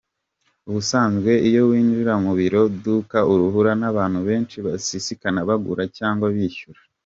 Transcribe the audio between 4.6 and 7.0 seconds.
babisikana bagura cyangwa bishyura.